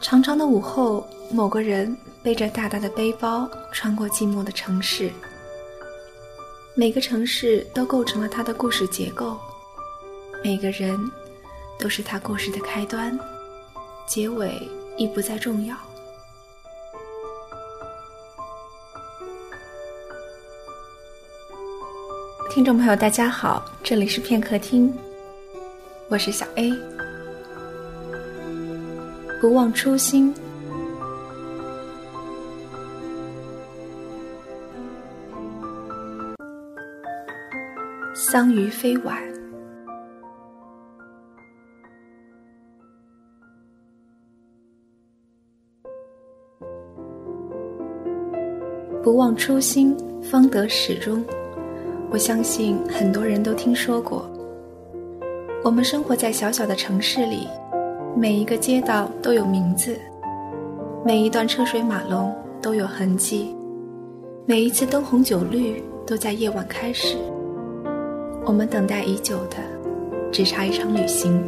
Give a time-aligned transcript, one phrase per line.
[0.00, 5.10] 长长的午后，某个人背着大大的背包穿过寂寞的城市。
[6.74, 9.36] 每个城市都构成了他的故事结构，
[10.44, 10.98] 每个人
[11.78, 13.18] 都是他故事的开端，
[14.06, 15.74] 结尾已不再重要。
[22.50, 24.94] 听众朋友，大家好，这里是片刻听，
[26.08, 26.95] 我是小 A。
[29.38, 30.32] 不忘初心，
[38.14, 39.22] 桑榆非晚。
[49.02, 51.22] 不忘初心，方得始终。
[52.10, 54.28] 我相信很多人都听说过。
[55.62, 57.46] 我们生活在小小的城市里。
[58.18, 59.94] 每一个街道都有名字，
[61.04, 63.54] 每一段车水马龙都有痕迹，
[64.46, 67.18] 每一次灯红酒绿都在夜晚开始。
[68.46, 69.58] 我们等待已久的，
[70.32, 71.46] 只差一场旅行。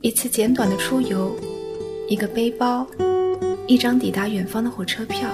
[0.00, 1.34] 一次简短的出游，
[2.06, 2.86] 一个背包，
[3.66, 5.28] 一张抵达远方的火车票。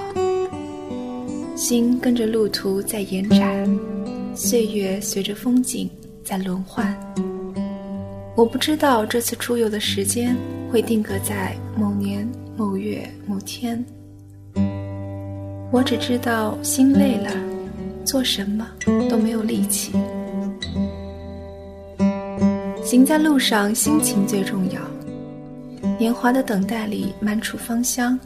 [1.60, 3.78] 心跟着路途在延展，
[4.34, 5.90] 岁月随着风景
[6.24, 6.96] 在轮换。
[8.34, 10.34] 我不知道这次出游的时间
[10.72, 13.84] 会定格在某年某月某天。
[15.70, 17.30] 我只知道心累了，
[18.06, 18.66] 做什么
[19.10, 19.92] 都没有力气。
[22.82, 24.80] 行在路上，心情最重要。
[25.98, 28.18] 年华的等待里，满处芳香。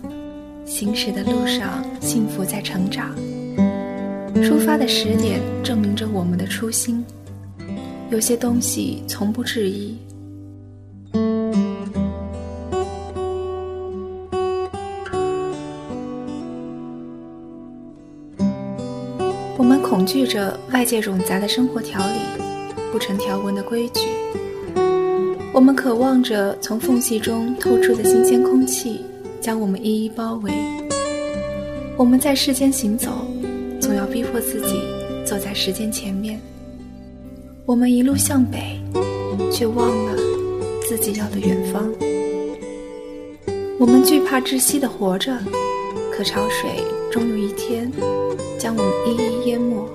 [0.64, 3.14] 行驶的路上，幸福在成长。
[4.42, 7.04] 出发的时点证明着我们的初心。
[8.10, 9.96] 有些东西从不质疑。
[19.56, 22.18] 我们恐惧着外界冗杂的生活条理，
[22.92, 24.00] 不成条文的规矩。
[25.52, 29.00] 我们渴望着从缝隙中透出的新鲜空气。
[29.44, 30.50] 将我们一一包围。
[31.98, 33.10] 我们在世间行走，
[33.78, 34.80] 总要逼迫自己
[35.22, 36.40] 走在时间前面。
[37.66, 38.80] 我们一路向北，
[39.52, 40.16] 却忘了
[40.88, 41.92] 自己要的远方。
[43.78, 45.36] 我们惧怕窒息的活着，
[46.10, 46.70] 可潮水
[47.12, 47.92] 终有一天
[48.58, 49.86] 将我们一一淹没。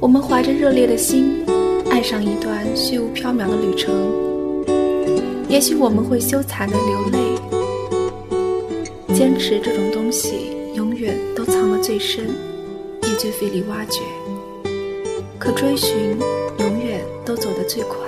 [0.00, 1.46] 我们怀着热烈的心，
[1.92, 3.94] 爱上一段虚无缥缈的旅程。
[5.48, 7.37] 也许我们会羞惭的流泪。
[9.18, 12.24] 坚持这种东西，永远都藏得最深，
[13.02, 14.00] 也最费力挖掘。
[15.40, 16.16] 可追寻，
[16.60, 17.98] 永远都走得最快。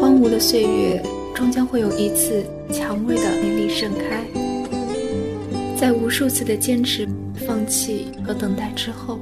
[0.00, 1.02] 荒芜的岁月，
[1.34, 2.40] 终将会有一次
[2.72, 4.24] 蔷薇的美丽盛开。
[5.76, 7.04] 在无数次的坚持、
[7.48, 9.18] 放弃和等待之后，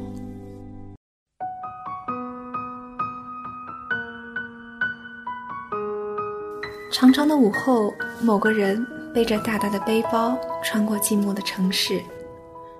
[6.93, 8.87] 长长的午后，某个人。
[9.15, 12.03] 背着大大的背包，穿过寂寞的城市，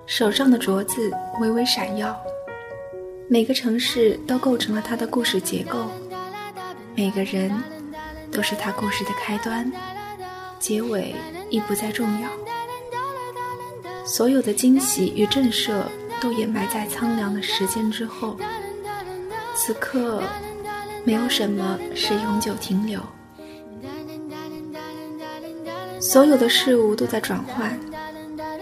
[0.05, 1.09] 手上的镯子
[1.39, 2.15] 微微闪耀。
[3.29, 5.85] 每个城市都构成了他的故事结构，
[6.93, 7.49] 每个人
[8.31, 9.71] 都是他故事的开端，
[10.59, 11.15] 结尾
[11.49, 12.29] 已不再重要。
[14.05, 15.83] 所有的惊喜与震慑
[16.19, 18.37] 都掩埋在苍凉的时间之后。
[19.55, 20.21] 此刻，
[21.05, 22.99] 没有什么是永久停留。
[26.07, 27.75] 所有的事物都在转换，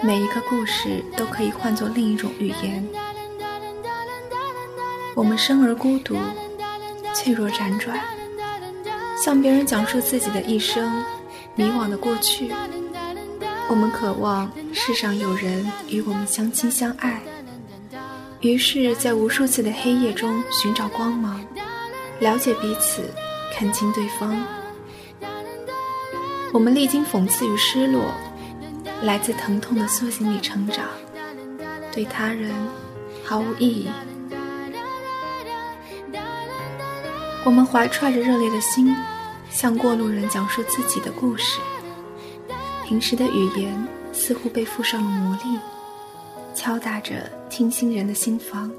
[0.02, 2.88] 每一个故事都可以换作另一种语言。
[5.14, 6.16] 我们生而孤独，
[7.14, 8.00] 脆弱辗转，
[9.22, 11.03] 向别人讲述自己的一生，
[11.56, 12.50] 迷惘的过去。
[13.67, 17.22] 我们渴望世上有人与我们相亲相爱，
[18.40, 21.46] 于是，在无数次的黑夜中寻找光芒，
[22.22, 23.02] 了解彼此，
[23.53, 24.34] 看清对方。
[26.53, 28.14] 我们历经讽刺与失落，
[29.02, 30.85] 来自疼痛的苏醒里成长，
[31.91, 32.53] 对他人
[33.23, 33.90] 毫无意义。
[37.44, 38.96] 我们怀揣着热烈的心，
[39.50, 41.59] 向过路人讲述自己的故事。
[42.85, 45.59] 平时的语言似乎被附上了魔力，
[46.53, 48.72] 敲打着听心人的心房，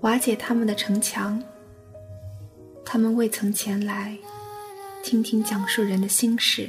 [0.00, 1.38] 瓦解他们的城墙。
[2.82, 4.16] 他们未曾前来。
[5.06, 6.68] 倾听讲述人的心事。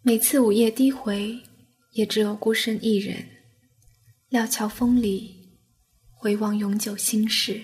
[0.00, 1.38] 每次午夜低回，
[1.90, 3.22] 也只有孤身一人，
[4.30, 5.58] 料峭风里
[6.08, 7.60] 回望永久心事。